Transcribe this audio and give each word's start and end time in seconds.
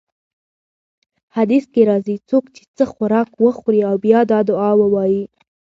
حديث 1.35 1.63
کي 1.73 1.81
راځي: 1.89 2.15
څوک 2.29 2.43
چې 2.55 2.63
څه 2.75 2.83
خوراک 2.93 3.29
وخوري 3.43 3.81
او 3.89 3.95
بيا 4.05 4.19
دا 4.31 4.39
دعاء 4.49 4.75
ووايي: 4.77 5.23